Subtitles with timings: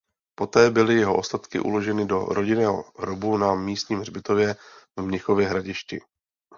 [0.35, 4.55] Poté byly jeho ostatky uloženy do rodinného hrobu na místním hřbitově
[4.95, 6.01] v Mnichově Hradišti.